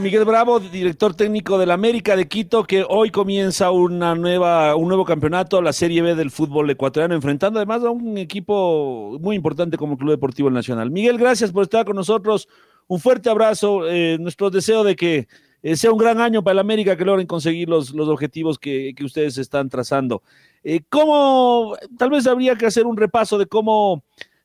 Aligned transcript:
Miguel 0.00 0.24
Bravo, 0.24 0.60
director 0.60 1.14
técnico 1.14 1.58
del 1.58 1.70
América 1.70 2.16
de 2.16 2.26
Quito, 2.26 2.64
que 2.64 2.86
hoy 2.88 3.10
comienza 3.10 3.70
una 3.70 4.14
nueva, 4.14 4.74
un 4.74 4.88
nuevo 4.88 5.04
campeonato, 5.04 5.60
la 5.60 5.74
Serie 5.74 6.00
B 6.00 6.14
del 6.14 6.30
fútbol 6.30 6.70
ecuatoriano, 6.70 7.14
enfrentando 7.14 7.58
además 7.58 7.84
a 7.84 7.90
un 7.90 8.16
equipo 8.16 9.18
muy 9.20 9.36
importante 9.36 9.76
como 9.76 9.92
el 9.92 9.98
Club 9.98 10.10
Deportivo 10.12 10.48
Nacional. 10.48 10.90
Miguel, 10.90 11.18
gracias 11.18 11.52
por 11.52 11.64
estar 11.64 11.84
con 11.84 11.96
nosotros. 11.96 12.48
Un 12.88 12.98
fuerte 12.98 13.28
abrazo. 13.28 13.88
Eh, 13.88 14.16
nuestro 14.18 14.48
deseo 14.48 14.84
de 14.84 14.96
que 14.96 15.28
eh, 15.62 15.76
sea 15.76 15.92
un 15.92 15.98
gran 15.98 16.18
año 16.20 16.42
para 16.42 16.52
el 16.52 16.58
América, 16.60 16.96
que 16.96 17.04
logren 17.04 17.26
conseguir 17.26 17.68
los, 17.68 17.90
los 17.90 18.08
objetivos 18.08 18.58
que, 18.58 18.94
que 18.96 19.04
ustedes 19.04 19.36
están 19.36 19.68
trazando. 19.68 20.22
Eh, 20.64 20.80
¿Cómo, 20.88 21.76
tal 21.98 22.08
vez 22.08 22.26
habría 22.26 22.56
que 22.56 22.64
hacer 22.64 22.86
un 22.86 22.96
repaso 22.96 23.36
de 23.36 23.46
cómo 23.46 24.02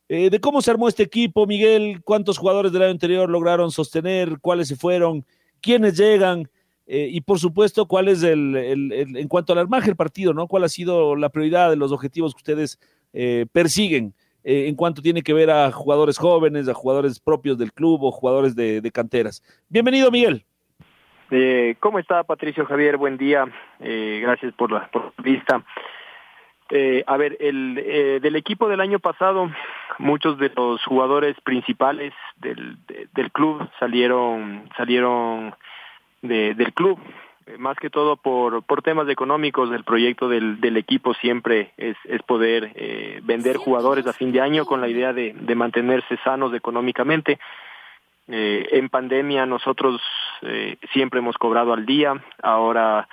de 0.08 0.40
cómo 0.40 0.62
se 0.62 0.70
armó 0.70 0.88
este 0.88 1.02
equipo, 1.02 1.48
Miguel, 1.48 2.04
cuántos 2.04 2.38
jugadores 2.38 2.72
del 2.72 2.84
año 2.84 2.92
anterior 2.92 3.28
lograron 3.28 3.72
sostener, 3.72 4.38
cuáles 4.40 4.68
se 4.68 4.76
fueron, 4.76 5.26
quiénes 5.66 5.98
llegan 5.98 6.48
eh, 6.86 7.10
y 7.12 7.22
por 7.22 7.40
supuesto 7.40 7.88
cuál 7.88 8.08
es 8.08 8.22
el, 8.22 8.56
en 8.56 9.28
cuanto 9.28 9.52
al 9.52 9.60
armaje 9.60 9.88
del 9.88 9.96
partido, 9.96 10.32
¿no? 10.32 10.48
¿Cuál 10.48 10.64
ha 10.64 10.70
sido 10.70 11.16
la 11.16 11.30
prioridad 11.30 11.72
de 11.72 11.76
los 11.76 11.92
objetivos 11.92 12.36
que 12.36 12.40
ustedes 12.40 12.80
eh, 13.14 13.48
persiguen 13.52 14.14
eh, 14.44 14.68
en 14.68 14.76
cuanto 14.76 15.02
tiene 15.02 15.24
que 15.24 15.34
ver 15.34 15.50
a 15.50 15.72
jugadores 15.72 16.20
jóvenes, 16.20 16.70
a 16.70 16.76
jugadores 16.76 17.20
propios 17.20 17.58
del 17.58 17.74
club 17.74 18.04
o 18.04 18.12
jugadores 18.12 18.56
de, 18.56 18.92
canteras? 18.94 19.42
Bienvenido, 19.68 20.12
Miguel. 20.12 20.46
¿Cómo 21.80 21.98
está 21.98 22.24
Patricio 22.24 22.64
Javier? 22.68 22.98
Buen 22.98 23.18
día. 23.18 23.46
gracias 23.80 24.54
por 24.54 24.72
la, 24.72 24.88
por 24.92 25.14
la 25.18 25.24
vista. 25.24 25.66
A 27.06 27.18
ver, 27.18 27.38
el, 27.40 28.20
del 28.22 28.36
equipo 28.36 28.68
del 28.68 28.82
año 28.82 29.00
pasado, 29.00 29.52
muchos 30.00 30.38
de 30.38 30.52
los 30.56 30.84
jugadores 30.84 31.36
principales 31.42 32.14
del, 32.38 32.78
del 33.14 33.32
club 33.32 33.70
salieron 33.80 34.70
salieron 34.76 35.54
del 36.22 36.74
club. 36.74 37.00
Más 37.60 37.78
que 37.78 37.92
todo 37.92 38.18
por, 38.18 38.64
por 38.64 38.82
temas 38.82 39.08
económicos 39.08 39.72
el 39.72 39.84
proyecto 39.84 40.28
del, 40.28 40.60
del 40.60 40.78
equipo 40.78 41.14
siempre 41.14 41.74
es, 41.78 41.96
es 42.06 42.24
poder 42.24 42.72
eh, 42.74 43.20
vender 43.22 43.58
jugadores 43.58 44.08
a 44.08 44.14
fin 44.14 44.32
de 44.32 44.42
año 44.42 44.66
con 44.66 44.82
la 44.82 44.88
idea 44.88 45.14
de, 45.14 45.32
de 45.34 45.54
mantenerse 45.54 46.18
sanos 46.24 46.56
económicamente. 46.56 47.38
Eh, 48.28 48.68
en 48.72 48.90
pandemia 48.90 49.46
nosotros 49.46 50.02
eh, 50.42 50.78
siempre 50.92 51.20
hemos 51.20 51.38
cobrado 51.38 51.72
al 51.72 51.86
día. 51.86 52.20
Ahora 52.42 53.08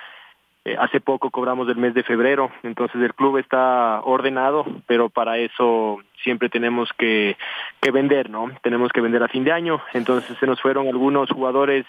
eh, 0.65 0.77
hace 0.79 1.01
poco 1.01 1.29
cobramos 1.29 1.67
del 1.67 1.75
mes 1.75 1.93
de 1.93 2.03
febrero, 2.03 2.49
entonces 2.63 3.01
el 3.01 3.13
club 3.13 3.37
está 3.37 3.99
ordenado, 4.03 4.65
pero 4.87 5.09
para 5.09 5.37
eso 5.37 5.99
siempre 6.23 6.47
tenemos 6.47 6.89
que, 6.97 7.35
que 7.81 7.91
vender, 7.91 8.29
¿no? 8.29 8.49
Tenemos 8.61 8.91
que 8.93 9.01
vender 9.01 9.21
a 9.23 9.27
fin 9.27 9.43
de 9.43 9.51
año, 9.51 9.81
entonces 9.93 10.37
se 10.37 10.47
nos 10.47 10.61
fueron 10.61 10.87
algunos 10.87 11.29
jugadores 11.29 11.85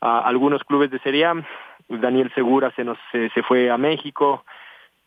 a 0.00 0.20
algunos 0.20 0.62
clubes 0.62 0.92
de 0.92 1.00
Serie 1.00 1.26
A, 1.26 1.34
Daniel 1.88 2.30
Segura 2.36 2.70
se 2.76 2.84
nos 2.84 2.98
se, 3.10 3.42
fue 3.42 3.68
a 3.68 3.76
México, 3.76 4.44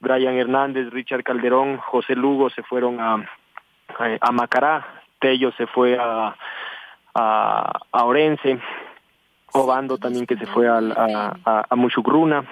Brian 0.02 0.36
Hernández, 0.36 0.90
Richard 0.90 1.24
Calderón, 1.24 1.78
José 1.78 2.16
Lugo 2.16 2.50
se 2.50 2.62
fueron 2.64 3.00
a, 3.00 3.26
a, 4.20 4.32
Macará, 4.34 5.02
Tello 5.20 5.54
se 5.54 5.66
fue 5.68 5.98
a, 5.98 6.36
a, 7.16 7.80
a 7.92 8.04
Orense, 8.04 8.60
Obando 9.54 9.98
también 9.98 10.26
que 10.26 10.38
se 10.38 10.46
fue 10.46 10.68
a, 10.70 10.80
a, 10.80 11.66
a 11.70 11.76
Muchugruna, 11.76 12.46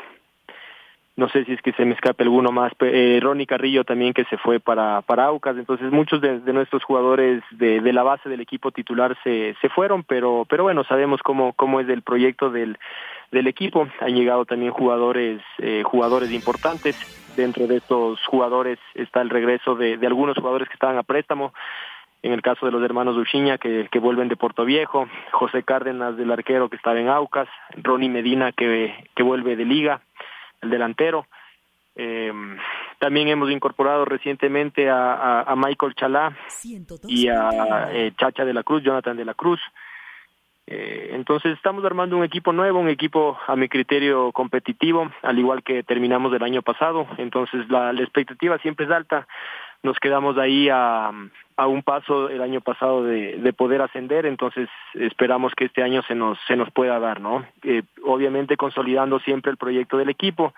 no 1.20 1.28
sé 1.30 1.44
si 1.44 1.52
es 1.52 1.62
que 1.62 1.74
se 1.74 1.84
me 1.84 1.94
escape 1.94 2.24
alguno 2.24 2.52
más, 2.52 2.72
eh, 2.80 3.20
Ronnie 3.22 3.46
Carrillo 3.46 3.84
también 3.84 4.14
que 4.14 4.24
se 4.26 4.38
fue 4.38 4.60
para, 4.62 5.02
para 5.02 5.26
Aucas, 5.26 5.58
entonces 5.58 5.92
muchos 5.92 6.22
de, 6.22 6.40
nuestros 6.54 6.84
jugadores 6.84 7.44
de, 7.52 7.82
la 7.92 8.04
base 8.04 8.30
del 8.30 8.40
equipo 8.40 8.72
titular 8.72 9.18
se, 9.24 9.56
se 9.62 9.70
fueron, 9.70 10.04
pero, 10.04 10.46
pero 10.50 10.64
bueno, 10.64 10.86
sabemos 10.86 11.22
cómo, 11.22 11.52
cómo 11.54 11.82
es 11.82 11.90
el 11.90 12.04
proyecto 12.04 12.50
del, 12.50 12.78
del 13.32 13.48
equipo, 13.48 13.88
han 14.00 14.16
llegado 14.16 14.46
también 14.46 14.72
jugadores, 14.72 15.42
eh, 15.58 15.84
jugadores 15.84 16.32
importantes, 16.32 16.96
dentro 17.36 17.68
de 17.68 17.78
estos 17.78 18.26
jugadores 18.26 18.80
está 18.96 19.22
el 19.22 19.30
regreso 19.30 19.76
de, 19.76 20.00
algunos 20.08 20.38
jugadores 20.38 20.70
que 20.70 20.74
estaban 20.74 20.98
a 20.98 21.04
préstamo, 21.04 21.54
en 22.22 22.32
el 22.32 22.42
caso 22.42 22.66
de 22.66 22.72
los 22.72 22.84
hermanos 22.84 23.16
Dulciña 23.16 23.58
que, 23.58 23.88
que 23.92 24.00
vuelven 24.00 24.30
de 24.30 24.38
Puerto 24.38 24.64
Viejo, 24.64 25.08
José 25.32 25.64
Cárdenas 25.64 26.16
del 26.16 26.32
arquero 26.32 26.70
que 26.70 26.78
estaba 26.78 27.00
en 27.00 27.10
Aucas, 27.10 27.48
Ronnie 27.76 28.10
Medina 28.10 28.52
que, 28.54 28.94
que 29.16 29.24
vuelve 29.24 29.56
de 29.56 29.66
liga, 29.66 30.02
el 30.62 30.70
delantero. 30.70 31.26
Eh, 31.96 32.32
también 33.00 33.28
hemos 33.28 33.52
incorporado 33.52 34.06
recientemente 34.06 34.90
a, 34.90 35.42
a, 35.42 35.56
Michael 35.56 35.96
Chalá 35.96 36.38
y 37.08 37.28
a 37.28 37.90
eh, 37.92 38.14
Chacha 38.18 38.46
de 38.46 38.54
la 38.54 38.64
Cruz, 38.64 38.84
Jonathan 38.84 39.18
de 39.18 39.26
la 39.26 39.34
Cruz. 39.34 39.60
Eh, 40.68 41.10
entonces 41.14 41.54
estamos 41.54 41.84
armando 41.84 42.16
un 42.16 42.24
equipo 42.24 42.54
nuevo, 42.54 42.80
un 42.80 42.90
equipo 42.90 43.38
a 43.48 43.56
mi 43.56 43.68
criterio 43.68 44.32
competitivo, 44.32 45.12
al 45.24 45.40
igual 45.40 45.64
que 45.64 45.84
terminamos 45.84 46.32
el 46.34 46.44
año 46.44 46.62
pasado. 46.62 47.08
Entonces 47.18 47.68
la, 47.70 47.92
la 47.92 48.02
expectativa 48.02 48.58
siempre 48.60 48.86
es 48.86 48.92
alta. 48.92 49.28
Nos 49.82 49.98
quedamos 50.00 50.38
ahí 50.38 50.68
a, 50.70 51.12
a 51.56 51.68
un 51.68 51.84
paso 51.84 52.30
el 52.30 52.42
año 52.42 52.62
pasado 52.62 53.04
de, 53.04 53.38
de, 53.38 53.54
poder 53.54 53.82
ascender, 53.82 54.26
entonces 54.26 54.70
esperamos 54.94 55.54
que 55.56 55.66
este 55.66 55.84
año 55.84 56.02
se 56.04 56.16
nos 56.16 56.38
se 56.48 56.56
nos 56.56 56.70
pueda 56.72 57.00
dar, 57.00 57.22
¿no? 57.22 57.46
Eh, 57.64 57.84
obviamente 58.04 58.58
consolidando 58.58 59.20
siempre 59.20 59.52
el 59.52 59.58
proyecto 59.58 59.98
del 59.98 60.10
equipo, 60.10 60.54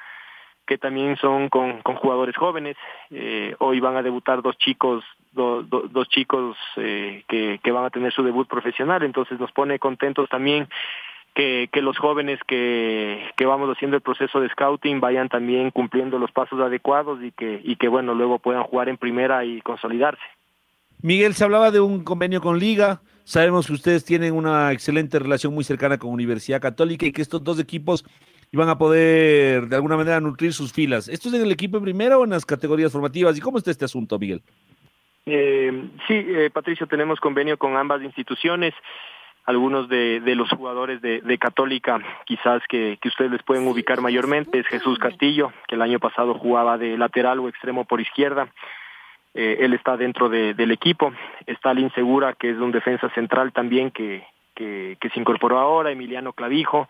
que 0.66 0.78
también 0.78 1.18
son 1.18 1.50
con, 1.50 1.82
con 1.82 1.96
jugadores 1.96 2.36
jóvenes. 2.36 2.78
Eh, 3.10 3.56
hoy 3.60 3.80
van 3.80 3.98
a 3.98 4.04
debutar 4.04 4.42
dos 4.42 4.58
chicos, 4.58 5.04
do, 5.32 5.64
dos 5.64 6.08
chicos 6.10 6.58
eh, 6.78 7.24
que, 7.28 7.60
que 7.64 7.72
van 7.72 7.86
a 7.86 7.90
tener 7.90 8.14
su 8.14 8.24
debut 8.24 8.48
profesional, 8.48 9.04
entonces 9.04 9.40
nos 9.40 9.52
pone 9.52 9.80
contentos 9.80 10.30
también 10.30 10.68
que, 11.34 11.70
que 11.72 11.82
los 11.82 11.98
jóvenes 11.98 12.40
que, 12.48 13.24
que 13.36 13.46
vamos 13.46 13.70
haciendo 13.70 13.98
el 13.98 14.04
proceso 14.04 14.40
de 14.42 14.50
scouting 14.50 15.00
vayan 15.00 15.30
también 15.30 15.72
cumpliendo 15.72 16.20
los 16.20 16.32
pasos 16.32 16.60
adecuados 16.60 17.24
y 17.24 17.32
que, 17.32 17.62
y 17.64 17.76
que 17.78 17.88
bueno, 17.88 18.14
luego 18.14 18.40
puedan 18.40 18.64
jugar 18.64 18.90
en 18.90 18.98
primera 18.98 19.46
y 19.46 19.62
consolidarse. 19.62 20.22
Miguel, 21.02 21.34
se 21.34 21.44
hablaba 21.44 21.72
de 21.72 21.80
un 21.80 22.04
convenio 22.04 22.42
con 22.42 22.60
Liga. 22.60 23.02
Sabemos 23.24 23.68
que 23.68 23.74
ustedes 23.74 24.06
tienen 24.06 24.34
una 24.34 24.72
excelente 24.72 25.18
relación 25.20 25.54
muy 25.54 25.64
cercana 25.64 25.98
con 25.98 26.12
Universidad 26.12 26.62
Católica 26.62 27.06
y 27.06 27.12
que 27.12 27.22
estos 27.22 27.44
dos 27.44 27.60
equipos 27.60 28.06
iban 28.52 28.70
a 28.70 28.78
poder 28.78 29.68
de 29.68 29.76
alguna 29.76 29.98
manera 29.98 30.20
nutrir 30.20 30.54
sus 30.54 30.74
filas. 30.74 31.08
¿Esto 31.08 31.30
es 31.30 31.36
en 31.36 31.42
el 31.42 31.52
equipo 31.52 31.82
primero 31.82 32.20
o 32.20 32.24
en 32.24 32.32
las 32.32 32.46
categorías 32.46 32.92
formativas? 32.92 33.38
¿Y 33.38 33.42
cómo 33.42 33.58
está 33.58 33.72
este 33.72 33.86
asunto, 33.86 34.20
Miguel? 34.20 34.44
Eh, 35.26 35.90
sí, 36.08 36.26
eh, 36.28 36.50
Patricio, 36.52 36.88
tenemos 36.88 37.20
convenio 37.20 37.58
con 37.58 37.78
ambas 37.78 38.02
instituciones 38.04 38.74
algunos 39.52 39.88
de, 39.88 40.20
de 40.20 40.36
los 40.36 40.50
jugadores 40.50 41.02
de, 41.02 41.22
de 41.22 41.38
Católica, 41.38 42.00
quizás 42.26 42.62
que, 42.68 42.98
que, 43.00 43.10
ustedes 43.10 43.32
les 43.32 43.44
pueden 43.44 43.68
ubicar 43.68 44.02
mayormente, 44.02 44.60
es 44.60 44.68
Jesús 44.68 44.98
Castillo, 44.98 45.54
que 45.68 45.76
el 45.76 45.82
año 45.82 46.00
pasado 46.00 46.34
jugaba 46.34 46.78
de 46.78 46.98
lateral 46.98 47.40
o 47.40 47.48
extremo 47.48 47.86
por 47.86 48.02
izquierda. 48.02 48.48
Eh, 49.34 49.58
él 49.62 49.74
está 49.74 49.96
dentro 49.96 50.30
de, 50.30 50.54
del 50.54 50.72
equipo. 50.72 51.14
Está 51.46 51.74
Lin 51.74 51.92
Segura, 51.94 52.34
que 52.34 52.50
es 52.50 52.58
un 52.58 52.72
defensa 52.72 53.10
central 53.10 53.54
también 53.54 53.92
que, 53.92 54.26
que, 54.56 54.98
que 55.00 55.10
se 55.10 55.20
incorporó 55.20 55.60
ahora, 55.60 55.92
Emiliano 55.92 56.34
Clavijo. 56.34 56.90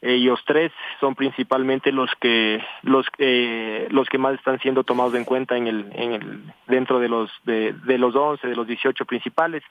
Ellos 0.00 0.42
tres 0.44 0.72
son 0.98 1.14
principalmente 1.14 1.92
los 1.92 2.10
que 2.20 2.60
los 2.82 3.06
eh, 3.18 3.86
los 3.90 4.08
que 4.08 4.18
más 4.18 4.34
están 4.34 4.58
siendo 4.58 4.82
tomados 4.82 5.14
en 5.14 5.24
cuenta 5.24 5.56
en 5.56 5.68
el 5.68 5.92
en 5.94 6.12
el 6.12 6.42
dentro 6.66 6.98
de 6.98 7.08
los 7.08 7.30
de, 7.44 7.72
de 7.72 7.98
los 7.98 8.16
11 8.16 8.48
de 8.48 8.56
los 8.56 8.66
18 8.66 9.04
principales 9.04 9.62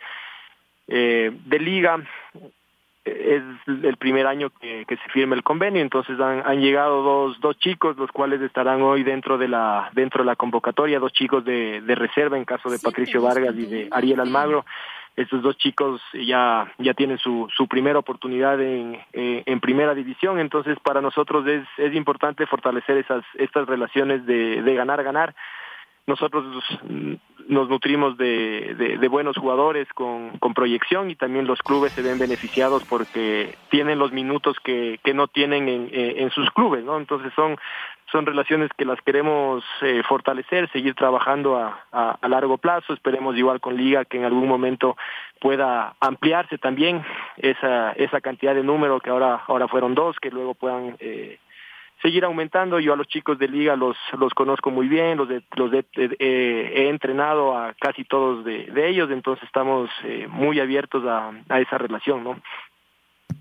eh, 0.91 1.31
de 1.45 1.59
liga 1.59 1.99
es 3.03 3.41
el 3.65 3.97
primer 3.97 4.27
año 4.27 4.51
que, 4.61 4.85
que, 4.85 4.97
se 4.97 5.09
firma 5.09 5.35
el 5.35 5.41
convenio, 5.41 5.81
entonces 5.81 6.19
han, 6.19 6.43
han, 6.45 6.59
llegado 6.59 7.01
dos, 7.01 7.39
dos 7.39 7.57
chicos, 7.57 7.97
los 7.97 8.11
cuales 8.11 8.41
estarán 8.41 8.81
hoy 8.81 9.03
dentro 9.03 9.39
de 9.39 9.47
la, 9.47 9.89
dentro 9.93 10.21
de 10.21 10.27
la 10.27 10.35
convocatoria, 10.35 10.99
dos 10.99 11.13
chicos 11.13 11.43
de, 11.43 11.81
de 11.81 11.95
reserva 11.95 12.37
en 12.37 12.45
caso 12.45 12.69
de 12.69 12.77
Patricio 12.77 13.21
Vargas 13.21 13.55
y 13.55 13.65
de 13.65 13.87
Ariel 13.89 14.19
Almagro, 14.19 14.65
estos 15.15 15.41
dos 15.41 15.57
chicos 15.57 16.01
ya, 16.13 16.71
ya 16.77 16.93
tienen 16.93 17.17
su, 17.17 17.47
su 17.55 17.67
primera 17.67 17.99
oportunidad 17.99 18.61
en, 18.61 18.99
eh, 19.13 19.43
en 19.45 19.59
primera 19.59 19.95
división, 19.95 20.39
entonces 20.39 20.77
para 20.79 21.01
nosotros 21.01 21.47
es, 21.47 21.65
es 21.77 21.95
importante 21.95 22.45
fortalecer 22.45 22.97
esas, 22.97 23.23
estas 23.35 23.67
relaciones 23.67 24.25
de, 24.25 24.61
de 24.61 24.75
ganar, 24.75 25.03
ganar. 25.03 25.33
Nosotros 26.07 26.63
nos 27.47 27.69
nutrimos 27.69 28.17
de, 28.17 28.97
de, 28.99 29.07
buenos 29.07 29.37
jugadores 29.37 29.87
con, 29.93 30.37
con, 30.39 30.53
proyección 30.53 31.11
y 31.11 31.15
también 31.15 31.45
los 31.45 31.59
clubes 31.61 31.91
se 31.93 32.01
ven 32.01 32.17
beneficiados 32.17 32.83
porque 32.85 33.55
tienen 33.69 33.99
los 33.99 34.11
minutos 34.11 34.57
que, 34.63 34.99
que 35.03 35.13
no 35.13 35.27
tienen 35.27 35.69
en, 35.69 35.89
en 35.91 36.29
sus 36.31 36.49
clubes, 36.51 36.83
¿no? 36.83 36.97
Entonces 36.97 37.31
son 37.35 37.57
son 38.11 38.25
relaciones 38.25 38.69
que 38.77 38.85
las 38.85 39.01
queremos 39.01 39.63
eh, 39.81 40.01
fortalecer, 40.07 40.69
seguir 40.71 40.95
trabajando 40.95 41.57
a, 41.57 41.85
a, 41.91 42.17
a, 42.21 42.27
largo 42.27 42.57
plazo. 42.57 42.93
Esperemos 42.93 43.37
igual 43.37 43.61
con 43.61 43.77
Liga 43.77 44.05
que 44.05 44.17
en 44.17 44.25
algún 44.25 44.47
momento 44.47 44.97
pueda 45.39 45.95
ampliarse 45.99 46.57
también 46.57 47.03
esa, 47.37 47.93
esa 47.93 48.21
cantidad 48.21 48.53
de 48.53 48.63
número 48.63 48.99
que 48.99 49.09
ahora, 49.09 49.41
ahora 49.47 49.67
fueron 49.67 49.95
dos, 49.95 50.17
que 50.19 50.29
luego 50.29 50.53
puedan 50.55 50.97
eh, 50.99 51.39
seguir 52.01 52.25
aumentando. 52.25 52.79
Yo 52.79 52.93
a 52.93 52.95
los 52.95 53.07
chicos 53.07 53.37
de 53.37 53.47
Liga 53.47 53.75
los, 53.75 53.95
los 54.17 54.33
conozco 54.33 54.71
muy 54.71 54.87
bien, 54.87 55.17
los, 55.17 55.29
de, 55.29 55.43
los 55.55 55.71
de, 55.71 55.85
eh, 55.95 56.71
he 56.75 56.89
entrenado 56.89 57.57
a 57.57 57.73
casi 57.79 58.03
todos 58.03 58.43
de, 58.43 58.65
de 58.65 58.89
ellos, 58.89 59.09
entonces 59.11 59.43
estamos 59.45 59.89
eh, 60.03 60.27
muy 60.29 60.59
abiertos 60.59 61.03
a, 61.05 61.31
a 61.49 61.59
esa 61.59 61.77
relación, 61.77 62.23
¿no? 62.23 62.41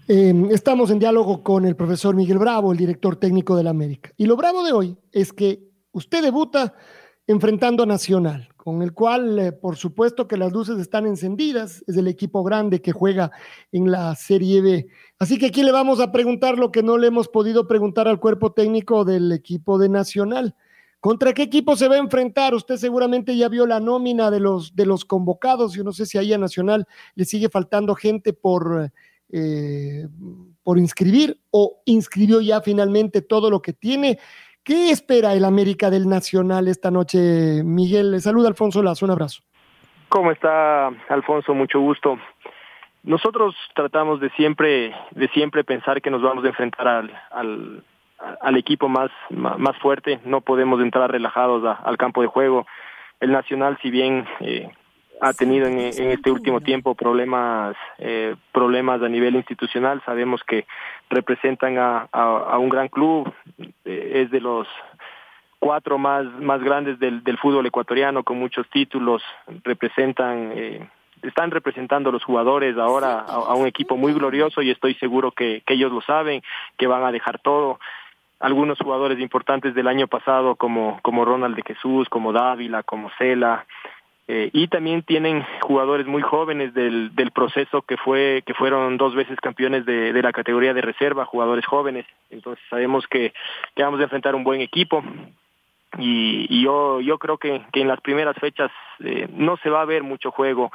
Eh, 0.09 0.33
estamos 0.51 0.91
en 0.91 0.99
diálogo 0.99 1.43
con 1.43 1.65
el 1.65 1.77
profesor 1.77 2.15
Miguel 2.15 2.39
Bravo, 2.39 2.73
el 2.73 2.79
director 2.79 3.17
técnico 3.17 3.57
de 3.57 3.65
la 3.65 3.71
América. 3.71 4.11
Y 4.17 4.27
lo 4.27 4.37
bravo 4.37 4.65
de 4.65 4.73
hoy 4.73 4.97
es 5.13 5.33
que 5.33 5.61
usted 5.93 6.23
debuta 6.23 6.75
enfrentando 7.27 7.83
a 7.85 7.87
Nacional, 7.87 8.49
con 8.57 8.83
el 8.83 8.93
cual, 8.93 9.39
eh, 9.39 9.53
por 9.53 9.77
supuesto, 9.77 10.27
que 10.27 10.37
las 10.37 10.53
luces 10.53 10.79
están 10.79 11.07
encendidas. 11.07 11.85
Es 11.87 11.97
el 11.97 12.09
equipo 12.09 12.43
grande 12.43 12.83
que 12.83 12.93
juega 12.93 13.31
en 13.73 13.91
la 13.91 14.15
Serie 14.17 14.61
B. 14.61 14.89
Así 15.19 15.39
que 15.39 15.47
aquí 15.47 15.63
le 15.63 15.73
vamos 15.73 16.01
a 16.01 16.13
preguntar 16.13 16.59
lo 16.59 16.73
que 16.73 16.83
no 16.83 16.99
le 16.99 17.07
hemos 17.07 17.29
podido 17.29 17.67
preguntar 17.67 18.09
al 18.09 18.21
cuerpo 18.21 18.53
técnico 18.53 19.05
del 19.05 19.33
equipo 19.33 19.79
de 19.79 19.89
Nacional. 19.89 20.55
¿Contra 21.01 21.33
qué 21.33 21.43
equipo 21.43 21.77
se 21.77 21.89
va 21.89 21.95
a 21.95 21.99
enfrentar? 21.99 22.55
Usted 22.55 22.77
seguramente 22.77 23.37
ya 23.37 23.49
vio 23.49 23.67
la 23.67 23.81
nómina 23.81 24.31
de 24.31 24.41
los, 24.41 24.77
de 24.77 24.85
los 24.85 25.05
convocados. 25.05 25.73
Yo 25.73 25.83
no 25.83 25.93
sé 25.93 26.05
si 26.05 26.19
ahí 26.19 26.33
a 26.33 26.39
Nacional 26.39 26.87
le 27.15 27.25
sigue 27.25 27.49
faltando 27.49 27.95
gente 27.95 28.33
por 28.33 28.93
eh, 29.33 30.09
por 30.65 30.79
inscribir 30.79 31.41
o 31.51 31.83
inscribió 31.85 32.41
ya 32.41 32.61
finalmente 32.61 33.23
todo 33.23 33.51
lo 33.51 33.63
que 33.63 33.73
tiene. 33.73 34.19
¿Qué 34.63 34.91
espera 34.91 35.33
el 35.33 35.45
América 35.45 35.89
del 35.89 36.07
Nacional 36.07 36.69
esta 36.69 36.91
noche, 36.91 37.63
Miguel? 37.65 38.13
Le 38.13 38.21
saluda 38.21 38.49
Alfonso 38.49 38.83
Lazo, 38.83 39.07
un 39.07 39.13
abrazo. 39.13 39.43
¿Cómo 40.11 40.33
está, 40.33 40.89
Alfonso? 41.09 41.55
Mucho 41.55 41.81
gusto. 41.81 42.19
Nosotros 43.03 43.55
tratamos 43.75 44.21
de 44.21 44.29
siempre, 44.31 44.95
de 45.13 45.29
siempre 45.29 45.65
pensar 45.65 46.03
que 46.03 46.11
nos 46.11 46.21
vamos 46.21 46.45
a 46.45 46.49
enfrentar 46.49 46.87
al, 46.87 47.11
al, 47.31 47.85
al 48.41 48.57
equipo 48.59 48.89
más, 48.89 49.11
más 49.31 49.77
fuerte. 49.79 50.21
No 50.25 50.43
podemos 50.43 50.81
entrar 50.83 51.11
relajados 51.11 51.65
a, 51.65 51.73
al 51.73 51.97
campo 51.97 52.21
de 52.21 52.29
juego. 52.29 52.67
El 53.21 53.33
Nacional, 53.33 53.79
si 53.81 53.91
bien 53.91 54.27
eh, 54.41 54.69
ha 55.21 55.33
tenido 55.33 55.67
en, 55.67 55.79
en, 55.79 56.11
este 56.11 56.31
último 56.31 56.61
tiempo 56.61 56.95
problemas 56.95 57.77
eh, 57.99 58.35
problemas 58.53 59.03
a 59.03 59.09
nivel 59.09 59.37
institucional 59.37 60.03
sabemos 60.07 60.43
que 60.45 60.67
representan 61.11 61.77
a, 61.77 62.09
a, 62.11 62.23
a 62.53 62.59
un 62.59 62.71
gran 62.71 62.89
club 62.89 63.33
es 63.91 64.31
de 64.31 64.41
los 64.41 64.67
cuatro 65.59 65.99
más 65.99 66.25
más 66.41 66.63
grandes 66.63 66.99
del, 66.99 67.23
del 67.23 67.39
fútbol 67.39 67.67
ecuatoriano 67.67 68.25
con 68.25 68.39
muchos 68.39 68.69
títulos 68.71 69.23
representan 69.63 70.53
eh, 70.55 70.89
están 71.23 71.51
representando 71.51 72.09
a 72.09 72.13
los 72.13 72.25
jugadores 72.25 72.77
ahora 72.79 73.21
a, 73.21 73.35
a, 73.35 73.55
un 73.55 73.67
equipo 73.67 73.97
muy 73.97 74.13
glorioso 74.13 74.63
y 74.63 74.71
estoy 74.71 74.95
seguro 74.95 75.33
que, 75.33 75.63
que 75.67 75.75
ellos 75.75 75.93
lo 75.93 76.01
saben 76.01 76.43
que 76.79 76.87
van 76.87 77.05
a 77.05 77.13
dejar 77.13 77.39
todo. 77.41 77.79
Algunos 78.39 78.79
jugadores 78.79 79.21
importantes 79.21 79.75
del 79.75 79.87
año 79.87 80.09
pasado 80.09 80.57
como 80.57 80.99
como 81.03 81.27
Ronald 81.27 81.57
de 81.57 81.63
Jesús 81.63 82.09
como 82.09 82.33
Dávila 82.33 82.83
como 82.83 83.11
Cela 83.19 83.67
eh, 84.33 84.49
y 84.53 84.69
también 84.69 85.03
tienen 85.03 85.45
jugadores 85.61 86.07
muy 86.07 86.23
jóvenes 86.23 86.73
del, 86.73 87.13
del 87.17 87.33
proceso 87.33 87.83
que 87.83 87.97
fue 87.97 88.45
que 88.47 88.55
fueron 88.55 88.97
dos 88.97 89.13
veces 89.13 89.37
campeones 89.41 89.85
de, 89.85 90.13
de 90.13 90.23
la 90.23 90.33
categoría 90.33 90.73
de 90.73 90.83
reserva, 90.83 91.25
jugadores 91.25 91.67
jóvenes. 91.67 92.07
Entonces 92.31 92.65
sabemos 92.71 93.05
que, 93.09 93.33
que 93.75 93.83
vamos 93.83 93.99
a 93.99 94.05
enfrentar 94.05 94.37
un 94.37 94.45
buen 94.45 94.61
equipo 94.61 95.03
y, 95.99 96.47
y 96.49 96.63
yo 96.63 97.01
yo 97.01 97.19
creo 97.19 97.39
que, 97.39 97.61
en 97.73 97.89
las 97.89 98.01
primeras 98.03 98.37
fechas 98.37 98.71
eh, 99.01 99.27
no 99.33 99.57
se 99.57 99.69
va 99.69 99.83
a 99.83 99.87
ver 99.87 100.05
mucho 100.05 100.31
juego. 100.31 100.71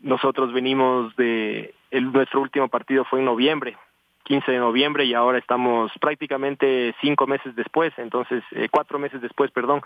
Nosotros 0.00 0.54
venimos 0.54 1.14
de 1.16 1.74
el, 1.90 2.10
nuestro 2.10 2.40
último 2.40 2.68
partido 2.68 3.04
fue 3.04 3.18
en 3.18 3.26
noviembre, 3.26 3.76
15 4.24 4.50
de 4.50 4.58
noviembre 4.60 5.04
y 5.04 5.12
ahora 5.12 5.36
estamos 5.36 5.92
prácticamente 6.00 6.94
cinco 7.02 7.26
meses 7.26 7.54
después, 7.54 7.92
entonces 7.98 8.42
eh, 8.52 8.68
cuatro 8.70 8.98
meses 8.98 9.20
después, 9.20 9.50
perdón. 9.50 9.82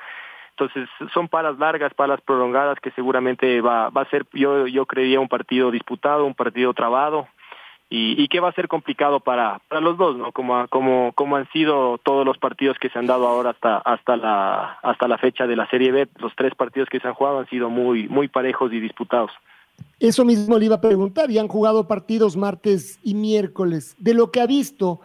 Entonces 0.56 0.88
son 1.12 1.28
palas 1.28 1.58
largas, 1.58 1.94
palas 1.94 2.20
prolongadas 2.20 2.78
que 2.80 2.90
seguramente 2.92 3.60
va, 3.60 3.88
va 3.90 4.02
a 4.02 4.10
ser, 4.10 4.26
yo, 4.32 4.66
yo 4.66 4.86
creería, 4.86 5.18
un 5.18 5.28
partido 5.28 5.70
disputado, 5.70 6.26
un 6.26 6.34
partido 6.34 6.74
trabado 6.74 7.26
y, 7.88 8.22
y 8.22 8.28
que 8.28 8.40
va 8.40 8.50
a 8.50 8.54
ser 8.54 8.68
complicado 8.68 9.20
para, 9.20 9.60
para 9.68 9.80
los 9.80 9.96
dos, 9.96 10.16
¿no? 10.16 10.32
Como, 10.32 10.68
como, 10.68 11.12
como 11.14 11.36
han 11.36 11.48
sido 11.52 11.98
todos 11.98 12.24
los 12.24 12.38
partidos 12.38 12.78
que 12.78 12.90
se 12.90 12.98
han 12.98 13.06
dado 13.06 13.26
ahora 13.26 13.50
hasta, 13.50 13.78
hasta, 13.78 14.16
la, 14.16 14.78
hasta 14.82 15.08
la 15.08 15.18
fecha 15.18 15.46
de 15.46 15.56
la 15.56 15.68
Serie 15.68 15.90
B, 15.90 16.08
los 16.18 16.34
tres 16.36 16.54
partidos 16.54 16.88
que 16.88 17.00
se 17.00 17.08
han 17.08 17.14
jugado 17.14 17.40
han 17.40 17.48
sido 17.48 17.70
muy, 17.70 18.08
muy 18.08 18.28
parejos 18.28 18.72
y 18.72 18.80
disputados. 18.80 19.30
Eso 19.98 20.24
mismo 20.24 20.58
le 20.58 20.66
iba 20.66 20.76
a 20.76 20.80
preguntar, 20.80 21.30
y 21.30 21.38
han 21.38 21.48
jugado 21.48 21.88
partidos 21.88 22.36
martes 22.36 22.98
y 23.02 23.14
miércoles. 23.14 23.96
De 23.98 24.14
lo 24.14 24.30
que 24.30 24.40
ha 24.40 24.46
visto, 24.46 25.00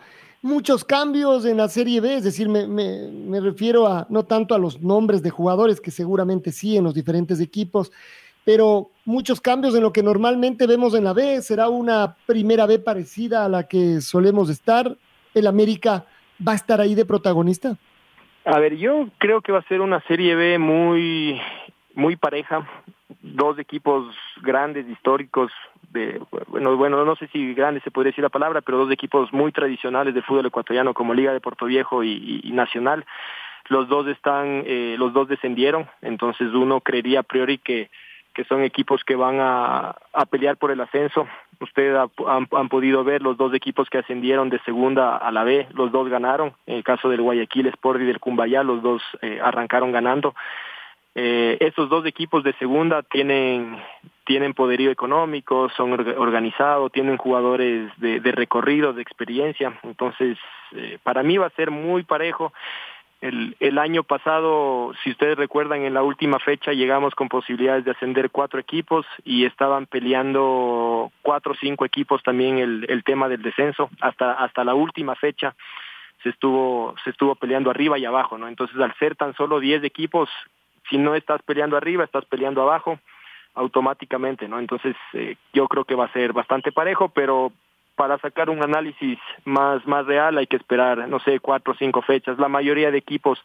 muchos 0.47 0.83
cambios 0.83 1.45
en 1.45 1.57
la 1.57 1.67
Serie 1.67 2.01
B, 2.01 2.15
es 2.15 2.23
decir, 2.23 2.49
me, 2.49 2.65
me, 2.65 3.39
refiero 3.39 3.85
a 3.85 4.07
no 4.09 4.23
tanto 4.23 4.55
a 4.55 4.57
los 4.57 4.81
nombres 4.81 5.21
de 5.21 5.29
jugadores, 5.29 5.79
que 5.79 5.91
seguramente 5.91 6.51
sí 6.51 6.77
en 6.77 6.85
los 6.85 6.95
diferentes 6.95 7.39
equipos, 7.39 7.91
pero 8.45 8.89
muchos 9.05 9.41
cambios 9.41 9.75
en 9.75 9.83
lo 9.83 9.91
que 9.91 10.01
normalmente 10.01 10.65
vemos 10.65 10.95
en 10.95 11.03
la 11.03 11.13
B. 11.13 11.41
¿Será 11.41 11.69
una 11.69 12.15
primera 12.25 12.65
B 12.65 12.79
parecida 12.79 13.45
a 13.45 13.49
la 13.49 13.67
que 13.67 14.01
solemos 14.01 14.49
estar? 14.49 14.97
¿El 15.35 15.47
América 15.47 16.05
va 16.45 16.53
a 16.53 16.55
estar 16.55 16.79
ahí 16.79 16.95
de 16.95 17.05
protagonista? 17.05 17.77
A 18.45 18.59
ver, 18.59 18.77
yo 18.77 19.09
creo 19.17 19.41
que 19.41 19.51
va 19.51 19.59
a 19.59 19.67
ser 19.67 19.81
una 19.81 20.01
Serie 20.07 20.35
B 20.35 20.57
muy, 20.57 21.39
muy 21.94 22.15
pareja, 22.15 22.65
dos 23.21 23.59
equipos 23.59 24.15
grandes, 24.41 24.88
históricos, 24.88 25.51
de, 25.91 26.21
bueno, 26.47 26.75
bueno, 26.75 27.06
no 27.06 27.15
sé 27.15 27.27
si 27.27 27.53
grandes 27.53 27.83
se 27.83 27.91
podría 27.91 28.11
decir 28.11 28.23
la 28.23 28.29
palabra, 28.29 28.61
pero 28.61 28.77
dos 28.77 28.91
equipos 28.91 29.31
muy 29.33 29.51
tradicionales 29.51 30.13
del 30.13 30.23
fútbol 30.23 30.45
ecuatoriano 30.45 30.94
como 30.94 31.13
Liga 31.13 31.33
de 31.33 31.41
Puerto 31.41 31.65
Viejo 31.65 32.03
y 32.03 32.51
Nacional. 32.53 33.06
Los 33.69 33.89
dos 33.89 34.07
están, 34.07 34.63
eh, 34.65 34.95
los 34.97 35.13
dos 35.13 35.27
descendieron, 35.27 35.87
entonces 36.01 36.53
uno 36.53 36.79
creería 36.81 37.21
a 37.21 37.23
priori 37.23 37.57
que, 37.57 37.89
que 38.33 38.45
son 38.45 38.63
equipos 38.63 39.03
que 39.03 39.15
van 39.15 39.39
a, 39.39 39.95
a 40.13 40.25
pelear 40.25 40.57
por 40.57 40.71
el 40.71 40.79
ascenso. 40.79 41.27
Ustedes 41.59 41.95
ha, 41.95 42.07
han, 42.27 42.47
han, 42.51 42.69
podido 42.69 43.03
ver 43.03 43.21
los 43.21 43.35
dos 43.35 43.53
equipos 43.53 43.89
que 43.89 43.97
ascendieron 43.97 44.49
de 44.49 44.59
segunda 44.59 45.17
a 45.17 45.31
la 45.31 45.44
B, 45.44 45.67
los 45.73 45.91
dos 45.91 46.07
ganaron. 46.07 46.53
En 46.65 46.75
el 46.75 46.83
caso 46.83 47.09
del 47.09 47.21
Guayaquil 47.21 47.67
Sport 47.67 48.01
y 48.01 48.06
del 48.06 48.19
Cumbayá, 48.19 48.63
los 48.63 48.81
dos 48.81 49.01
eh, 49.21 49.39
arrancaron 49.44 49.91
ganando. 49.91 50.33
Eh, 51.19 51.57
estos 51.62 51.90
dos 51.90 52.06
equipos 52.06 52.44
de 52.44 52.54
segunda 52.59 53.02
tienen 53.02 53.76
tienen 54.24 54.54
poderío 54.54 54.92
económico, 54.92 55.68
son 55.76 55.94
organizados, 55.94 56.92
tienen 56.92 57.18
jugadores 57.18 57.90
de, 57.97 58.19
de 58.19 58.31
recorrido, 58.33 58.94
de 58.94 59.02
experiencia. 59.02 59.80
Entonces, 59.81 60.38
eh, 60.74 61.00
para 61.02 61.24
mí 61.24 61.38
va 61.40 61.47
a 61.47 61.56
ser 61.56 61.71
muy 61.71 62.04
parejo. 62.04 62.54
El, 63.19 63.56
el 63.59 63.80
año 63.80 64.04
pasado, 64.04 64.94
si 65.04 65.09
ustedes 65.09 65.38
recuerdan, 65.38 65.81
en 65.81 65.95
la 65.95 66.04
última 66.04 66.38
fecha 66.38 66.71
llegamos 66.74 67.16
con 67.16 67.30
posibilidades 67.30 67.83
de 67.83 67.92
ascender 67.92 68.30
cuatro 68.30 68.59
equipos 68.59 69.07
y 69.26 69.45
estaban 69.45 69.88
peleando 69.88 71.12
cuatro 71.24 71.54
o 71.54 71.56
cinco 71.56 71.83
equipos 71.83 72.21
también 72.21 72.59
el, 72.59 72.86
el 72.90 73.04
tema 73.04 73.28
del 73.28 73.42
descenso 73.42 73.90
hasta 74.02 74.33
hasta 74.33 74.64
la 74.64 74.76
última 74.76 75.16
fecha 75.16 75.56
se 76.21 76.30
estuvo 76.30 76.94
se 77.04 77.09
estuvo 77.09 77.33
peleando 77.33 77.71
arriba 77.71 77.97
y 77.97 78.06
abajo, 78.06 78.38
¿no? 78.38 78.47
Entonces, 78.47 78.80
al 78.80 78.94
ser 79.00 79.16
tan 79.16 79.33
solo 79.33 79.59
diez 79.59 79.83
equipos 79.83 80.30
si 80.89 80.97
no 80.97 81.15
estás 81.15 81.41
peleando 81.44 81.77
arriba, 81.77 82.03
estás 82.03 82.25
peleando 82.25 82.61
abajo 82.61 82.99
automáticamente, 83.53 84.47
¿no? 84.47 84.59
Entonces 84.59 84.95
eh, 85.13 85.35
yo 85.53 85.67
creo 85.67 85.85
que 85.85 85.95
va 85.95 86.06
a 86.06 86.13
ser 86.13 86.33
bastante 86.33 86.71
parejo, 86.71 87.09
pero 87.09 87.51
para 87.95 88.19
sacar 88.19 88.49
un 88.49 88.63
análisis 88.63 89.17
más 89.44 89.85
más 89.87 90.06
real 90.06 90.37
hay 90.37 90.47
que 90.47 90.57
esperar, 90.57 91.07
no 91.07 91.19
sé, 91.19 91.39
cuatro 91.39 91.73
o 91.73 91.77
cinco 91.77 92.01
fechas. 92.01 92.37
La 92.37 92.47
mayoría 92.47 92.91
de 92.91 92.99
equipos 92.99 93.44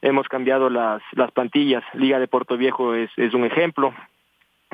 hemos 0.00 0.28
cambiado 0.28 0.68
las 0.68 1.02
las 1.12 1.30
plantillas. 1.30 1.84
Liga 1.94 2.18
de 2.18 2.28
Puerto 2.28 2.56
Viejo 2.56 2.94
es 2.94 3.10
es 3.16 3.34
un 3.34 3.44
ejemplo. 3.44 3.94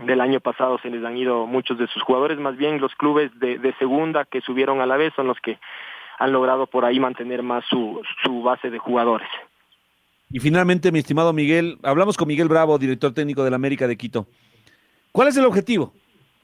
Del 0.04 0.20
año 0.20 0.38
pasado 0.40 0.78
se 0.78 0.90
les 0.90 1.04
han 1.04 1.16
ido 1.16 1.46
muchos 1.46 1.76
de 1.76 1.88
sus 1.88 2.04
jugadores, 2.04 2.38
más 2.38 2.56
bien 2.56 2.80
los 2.80 2.94
clubes 2.94 3.36
de, 3.40 3.58
de 3.58 3.72
segunda 3.74 4.24
que 4.24 4.40
subieron 4.40 4.80
a 4.80 4.86
la 4.86 4.96
vez 4.96 5.12
son 5.14 5.26
los 5.26 5.40
que 5.40 5.58
han 6.18 6.32
logrado 6.32 6.66
por 6.66 6.84
ahí 6.84 7.00
mantener 7.00 7.42
más 7.42 7.64
su, 7.66 8.00
su 8.22 8.42
base 8.42 8.70
de 8.70 8.78
jugadores. 8.78 9.28
Y 10.30 10.40
finalmente, 10.40 10.92
mi 10.92 10.98
estimado 10.98 11.32
Miguel, 11.32 11.78
hablamos 11.82 12.16
con 12.16 12.28
Miguel 12.28 12.48
Bravo, 12.48 12.78
director 12.78 13.14
técnico 13.14 13.44
del 13.44 13.54
América 13.54 13.88
de 13.88 13.96
Quito. 13.96 14.26
¿Cuál 15.12 15.28
es 15.28 15.36
el 15.36 15.46
objetivo? 15.46 15.92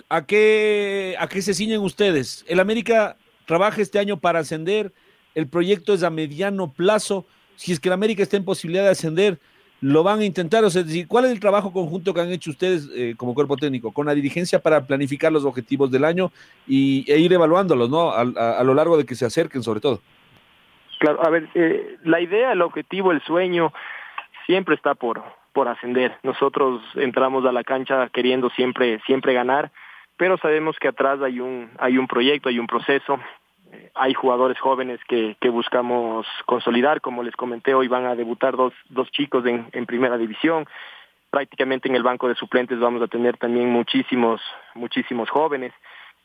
¿a 0.08 0.26
qué, 0.26 1.16
¿a 1.18 1.28
qué 1.28 1.42
se 1.42 1.54
ciñen 1.54 1.80
ustedes? 1.80 2.44
El 2.48 2.60
América 2.60 3.16
trabaja 3.46 3.82
este 3.82 3.98
año 3.98 4.18
para 4.18 4.40
ascender, 4.40 4.92
el 5.34 5.48
proyecto 5.48 5.94
es 5.94 6.02
a 6.02 6.10
mediano 6.10 6.72
plazo. 6.72 7.26
Si 7.56 7.72
es 7.72 7.80
que 7.80 7.88
el 7.88 7.94
América 7.94 8.22
está 8.22 8.36
en 8.36 8.44
posibilidad 8.44 8.84
de 8.84 8.90
ascender, 8.90 9.38
lo 9.80 10.02
van 10.02 10.20
a 10.20 10.24
intentar. 10.24 10.64
O 10.64 10.70
sea, 10.70 10.84
¿cuál 11.08 11.26
es 11.26 11.32
el 11.32 11.40
trabajo 11.40 11.72
conjunto 11.72 12.14
que 12.14 12.20
han 12.20 12.30
hecho 12.30 12.50
ustedes 12.50 12.88
eh, 12.94 13.14
como 13.16 13.34
cuerpo 13.34 13.56
técnico 13.56 13.92
con 13.92 14.06
la 14.06 14.14
dirigencia 14.14 14.60
para 14.60 14.86
planificar 14.86 15.32
los 15.32 15.44
objetivos 15.44 15.90
del 15.90 16.04
año 16.04 16.32
y, 16.66 17.10
e 17.10 17.18
ir 17.18 17.32
evaluándolos, 17.32 17.90
¿no? 17.90 18.12
A, 18.12 18.62
lo 18.62 18.74
largo 18.74 18.96
de 18.96 19.04
que 19.04 19.14
se 19.14 19.26
acerquen, 19.26 19.62
sobre 19.62 19.80
todo. 19.80 20.00
Claro, 21.04 21.22
a 21.22 21.28
ver, 21.28 21.50
eh, 21.54 21.98
la 22.04 22.18
idea, 22.18 22.52
el 22.52 22.62
objetivo, 22.62 23.12
el 23.12 23.20
sueño 23.24 23.74
siempre 24.46 24.74
está 24.74 24.94
por 24.94 25.22
por 25.52 25.68
ascender. 25.68 26.16
Nosotros 26.22 26.82
entramos 26.94 27.44
a 27.44 27.52
la 27.52 27.62
cancha 27.62 28.08
queriendo 28.08 28.48
siempre 28.48 28.98
siempre 29.04 29.34
ganar, 29.34 29.70
pero 30.16 30.38
sabemos 30.38 30.78
que 30.78 30.88
atrás 30.88 31.20
hay 31.20 31.40
un 31.40 31.70
hay 31.78 31.98
un 31.98 32.06
proyecto, 32.06 32.48
hay 32.48 32.58
un 32.58 32.66
proceso. 32.66 33.20
Hay 33.94 34.14
jugadores 34.14 34.58
jóvenes 34.58 34.98
que, 35.06 35.36
que 35.40 35.50
buscamos 35.50 36.26
consolidar, 36.46 37.02
como 37.02 37.22
les 37.22 37.36
comenté, 37.36 37.74
hoy 37.74 37.88
van 37.88 38.06
a 38.06 38.14
debutar 38.14 38.56
dos, 38.56 38.72
dos 38.88 39.10
chicos 39.10 39.44
en, 39.44 39.66
en 39.72 39.84
primera 39.84 40.16
división. 40.16 40.64
Prácticamente 41.28 41.88
en 41.88 41.96
el 41.96 42.02
banco 42.02 42.28
de 42.28 42.34
suplentes 42.34 42.78
vamos 42.80 43.02
a 43.02 43.08
tener 43.08 43.36
también 43.36 43.70
muchísimos, 43.70 44.40
muchísimos 44.74 45.28
jóvenes. 45.28 45.74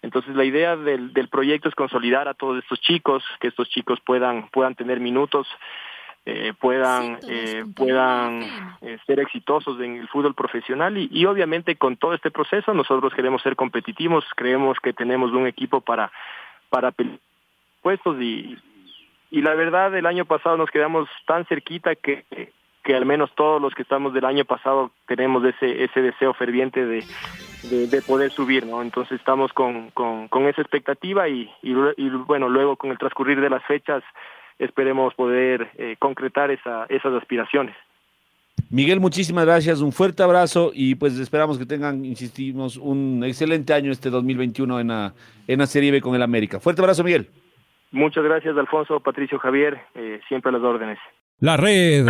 Entonces 0.01 0.36
la 0.36 0.46
idea 0.46 0.75
del, 0.75 1.13
del 1.13 1.27
proyecto 1.27 1.70
es 1.70 1.75
consolidar 1.75 2.27
a 2.27 2.34
todos 2.34 2.58
estos 2.62 2.79
chicos, 2.79 3.24
que 3.39 3.48
estos 3.48 3.70
chicos 3.70 4.00
puedan, 4.06 4.48
puedan 4.50 4.75
tener 4.75 5.00
minutos, 5.00 5.48
eh, 6.25 6.53
puedan 6.60 7.18
eh, 7.27 7.63
puedan 7.75 8.44
eh, 8.82 8.98
ser 9.08 9.20
exitosos 9.20 9.79
en 9.79 9.96
el 9.96 10.08
fútbol 10.10 10.36
profesional 10.36 10.98
y, 10.98 11.10
y, 11.12 11.25
obviamente 11.25 11.77
con 11.77 11.96
todo 11.96 12.13
este 12.13 12.29
proceso 12.29 12.74
nosotros 12.74 13.13
queremos 13.13 13.41
ser 13.41 13.56
competitivos 13.56 14.25
creemos 14.36 14.77
que 14.82 14.91
tenemos 14.91 15.32
un 15.32 15.48
equipo 15.48 15.79
para 15.79 16.12
para 16.70 16.94
puestos 17.82 18.22
y 18.22 18.58
y 19.32 19.41
la 19.41 19.56
verdad 19.56 19.96
el 19.96 20.06
año 20.06 20.25
pasado 20.25 20.58
nos 20.58 20.70
quedamos 20.70 21.08
tan 21.25 21.46
cerquita 21.46 21.96
que 21.96 22.25
que 22.89 22.96
al 22.96 23.05
menos 23.05 23.29
todos 23.36 23.62
los 23.62 23.75
que 23.75 23.84
estamos 23.84 24.15
del 24.15 24.25
año 24.25 24.46
pasado 24.46 24.89
tenemos 25.08 25.46
ese 25.46 25.84
ese 25.84 26.01
deseo 26.01 26.34
ferviente 26.34 26.84
de, 26.84 27.03
de, 27.69 27.86
de 27.86 28.01
poder 28.01 28.31
subir, 28.31 28.65
¿no? 28.65 28.81
Entonces 28.81 29.19
estamos 29.19 29.53
con, 29.53 29.91
con, 29.91 30.27
con 30.27 30.48
esa 30.48 30.63
expectativa 30.63 31.29
y, 31.29 31.51
y, 31.62 31.75
y, 31.98 32.10
bueno, 32.25 32.50
luego 32.50 32.77
con 32.77 32.89
el 32.89 32.98
transcurrir 32.98 33.39
de 33.41 33.51
las 33.51 33.63
fechas 33.65 34.01
esperemos 34.58 35.13
poder 35.13 35.69
eh, 35.77 35.98
concretar 36.00 36.50
esa, 36.50 36.88
esas 36.89 37.13
aspiraciones. 37.13 37.75
Miguel, 38.72 39.00
muchísimas 39.00 39.46
gracias, 39.46 39.81
un 39.81 39.91
fuerte 39.91 40.24
abrazo 40.24 40.72
y 40.74 40.96
pues 40.96 41.19
esperamos 41.19 41.60
que 41.60 41.67
tengan, 41.67 42.03
insistimos, 42.03 42.75
un 42.75 43.24
excelente 43.24 43.72
año 43.72 43.91
este 43.91 44.10
2021 44.10 44.79
en 44.79 44.88
la, 44.88 45.13
en 45.48 45.60
la 45.60 45.67
Serie 45.67 45.91
B 45.91 46.01
con 46.01 46.15
el 46.15 46.24
América. 46.24 46.60
Fuerte 46.60 46.81
abrazo, 46.81 47.03
Miguel. 47.03 47.29
Muchas 47.91 48.24
gracias, 48.24 48.58
Alfonso, 48.58 49.00
Patricio, 49.00 49.38
Javier, 49.38 49.79
eh, 49.93 50.19
siempre 50.27 50.50
a 50.50 50.53
las 50.53 50.63
órdenes. 50.63 50.98
La 51.39 51.55
red 51.55 52.10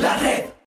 La 0.00 0.16
red. 0.16 0.53